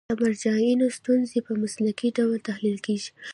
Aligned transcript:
د 0.09 0.11
مراجعینو 0.19 0.85
ستونزې 0.97 1.39
په 1.47 1.53
مسلکي 1.61 2.09
ډول 2.17 2.39
تحلیل 2.49 2.77
کیږي. 2.85 3.09